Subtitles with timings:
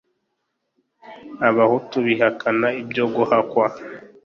[1.47, 3.65] Abahutu bihakana ibyo guhakwa